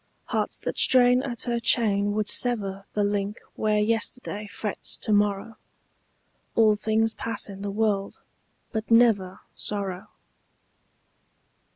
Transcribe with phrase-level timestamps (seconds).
[0.29, 5.57] Hearts that strain at her chain would sever The link where yesterday frets to morrow:
[6.55, 8.17] All things pass in the world,
[8.71, 10.07] but never Sorrow.